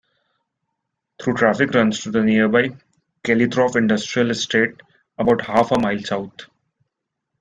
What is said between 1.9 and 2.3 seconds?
to the